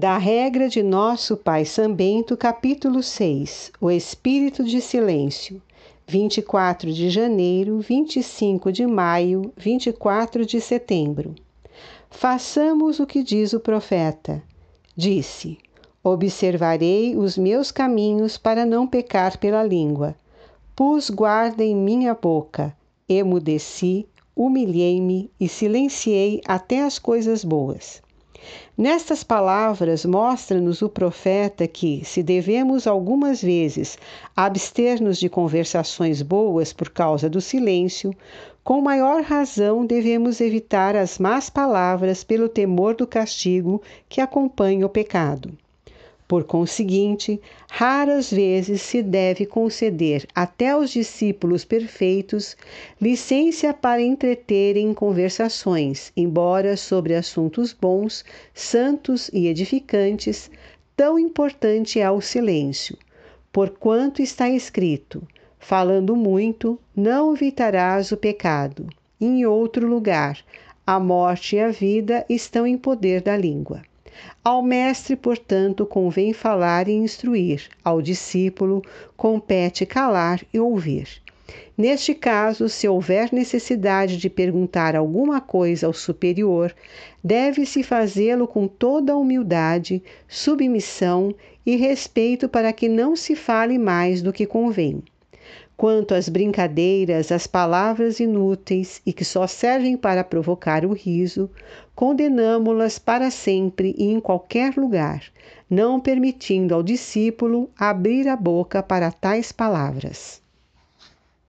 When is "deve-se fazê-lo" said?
87.22-88.46